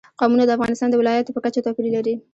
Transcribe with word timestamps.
قومونه 0.19 0.43
د 0.45 0.51
افغانستان 0.57 0.89
د 0.91 0.95
ولایاتو 1.01 1.35
په 1.35 1.41
کچه 1.45 1.61
توپیر 1.65 1.85
لري. 1.95 2.15